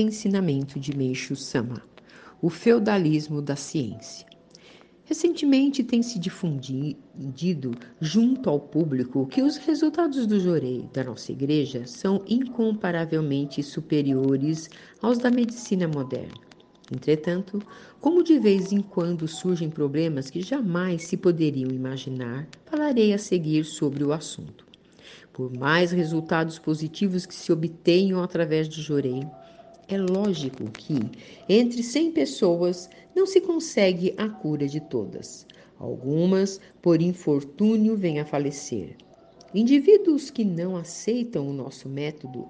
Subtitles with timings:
[0.00, 1.82] ensinamento de Meishu Sama,
[2.42, 4.26] o feudalismo da ciência.
[5.04, 11.86] Recentemente tem se difundido junto ao público que os resultados do jorei da nossa igreja
[11.86, 14.68] são incomparavelmente superiores
[15.00, 16.34] aos da medicina moderna.
[16.92, 17.62] Entretanto,
[18.00, 23.64] como de vez em quando surgem problemas que jamais se poderiam imaginar, falarei a seguir
[23.64, 24.66] sobre o assunto.
[25.32, 29.22] Por mais resultados positivos que se obtenham através do jorei,
[29.88, 30.94] é lógico que,
[31.48, 35.46] entre 100 pessoas, não se consegue a cura de todas.
[35.78, 38.96] Algumas, por infortúnio, vêm a falecer.
[39.54, 42.48] Indivíduos que não aceitam o nosso método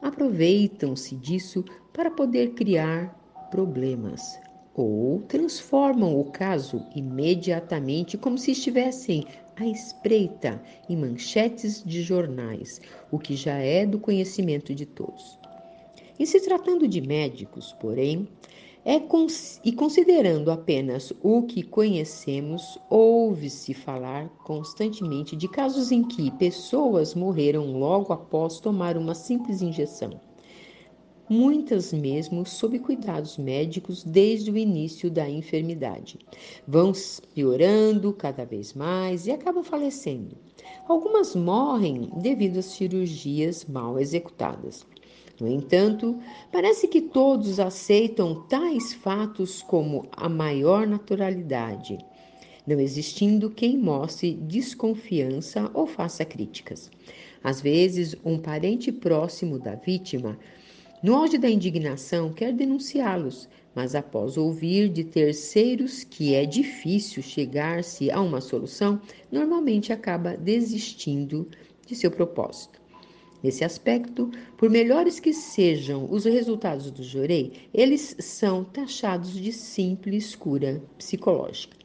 [0.00, 3.14] aproveitam-se disso para poder criar
[3.50, 4.38] problemas
[4.74, 13.18] ou transformam o caso imediatamente como se estivessem à espreita em manchetes de jornais, o
[13.18, 15.37] que já é do conhecimento de todos.
[16.18, 18.28] Em se tratando de médicos, porém,
[18.84, 26.30] é cons e considerando apenas o que conhecemos, ouve-se falar constantemente de casos em que
[26.32, 30.20] pessoas morreram logo após tomar uma simples injeção.
[31.28, 36.18] Muitas mesmo sob cuidados médicos desde o início da enfermidade.
[36.66, 36.92] Vão
[37.34, 40.34] piorando cada vez mais e acabam falecendo.
[40.88, 44.86] Algumas morrem devido às cirurgias mal executadas.
[45.40, 46.18] No entanto,
[46.50, 51.96] parece que todos aceitam tais fatos como a maior naturalidade,
[52.66, 56.90] não existindo quem mostre desconfiança ou faça críticas.
[57.42, 60.36] Às vezes, um parente próximo da vítima,
[61.00, 68.10] no auge da indignação, quer denunciá-los, mas após ouvir de terceiros que é difícil chegar-se
[68.10, 69.00] a uma solução,
[69.30, 71.48] normalmente acaba desistindo
[71.86, 72.80] de seu propósito.
[73.42, 80.34] Nesse aspecto, por melhores que sejam os resultados do jurei, eles são taxados de simples
[80.34, 81.76] cura psicológica.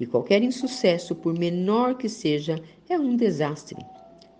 [0.00, 3.78] E qualquer insucesso, por menor que seja, é um desastre.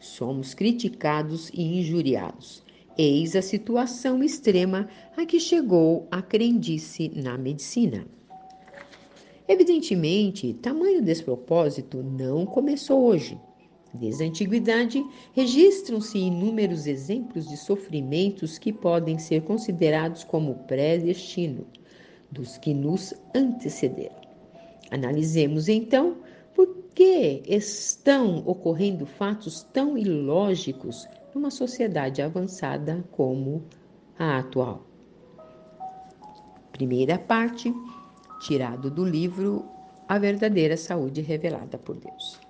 [0.00, 2.62] Somos criticados e injuriados.
[2.98, 8.06] Eis a situação extrema a que chegou a crendice na medicina.
[9.48, 13.38] Evidentemente, tamanho despropósito não começou hoje.
[13.97, 21.67] Desde a antiguidade, registram-se inúmeros exemplos de sofrimentos que podem ser considerados como pré-destino
[22.31, 24.21] dos que nos antecederam.
[24.91, 26.19] Analisemos então
[26.55, 33.65] por que estão ocorrendo fatos tão ilógicos numa sociedade avançada como
[34.19, 34.87] a atual.
[36.73, 37.73] Primeira parte,
[38.41, 39.65] tirado do livro
[40.09, 42.46] A Verdadeira Saúde Revelada por Deus.